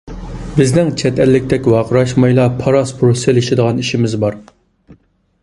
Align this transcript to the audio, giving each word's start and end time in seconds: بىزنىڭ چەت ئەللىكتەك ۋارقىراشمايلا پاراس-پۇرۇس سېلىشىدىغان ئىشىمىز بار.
بىزنىڭ 0.53 0.87
چەت 1.01 1.21
ئەللىكتەك 1.25 1.69
ۋارقىراشمايلا 1.73 2.47
پاراس-پۇرۇس 2.63 3.27
سېلىشىدىغان 3.27 3.85
ئىشىمىز 3.85 4.19
بار. 4.27 4.41